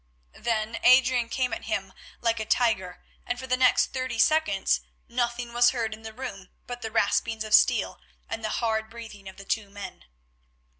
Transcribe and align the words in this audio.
Then 0.39 0.79
Adrian 0.83 1.29
came 1.29 1.53
at 1.53 1.65
him 1.65 1.93
like 2.21 2.39
a 2.39 2.45
tiger, 2.45 3.03
and 3.23 3.37
for 3.37 3.45
the 3.45 3.55
next 3.55 3.93
thirty 3.93 4.17
seconds 4.17 4.81
nothing 5.07 5.53
was 5.53 5.69
heard 5.69 5.93
in 5.93 6.01
the 6.01 6.11
room 6.11 6.49
but 6.65 6.81
the 6.81 6.89
raspings 6.89 7.43
of 7.43 7.53
steel 7.53 8.01
and 8.27 8.43
the 8.43 8.49
hard 8.65 8.89
breathing 8.89 9.29
of 9.29 9.37
the 9.37 9.45
two 9.45 9.69
men. 9.69 10.05